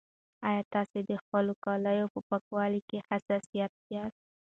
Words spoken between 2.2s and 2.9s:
پاکوالي